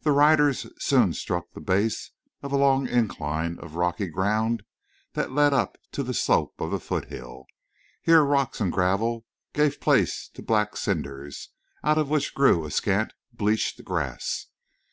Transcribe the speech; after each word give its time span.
The 0.00 0.10
riders 0.10 0.66
soon 0.80 1.12
struck 1.12 1.44
the 1.52 1.60
base 1.60 2.10
of 2.42 2.50
a 2.50 2.56
long 2.56 2.88
incline 2.88 3.56
of 3.60 3.76
rocky 3.76 4.08
ground 4.08 4.64
that 5.12 5.30
led 5.30 5.52
up 5.54 5.78
to 5.92 6.02
the 6.02 6.12
slope 6.12 6.60
of 6.60 6.72
the 6.72 6.80
foothill. 6.80 7.44
Here 8.02 8.24
rocks 8.24 8.60
and 8.60 8.72
gravel 8.72 9.26
gave 9.52 9.80
place 9.80 10.28
to 10.34 10.42
black 10.42 10.76
cinders 10.76 11.50
out 11.84 11.98
of 11.98 12.10
which 12.10 12.34
grew 12.34 12.64
a 12.64 12.70
scant 12.72 13.12
bleached 13.32 13.84
grass. 13.84 14.48